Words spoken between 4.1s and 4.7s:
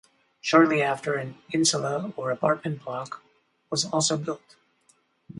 built.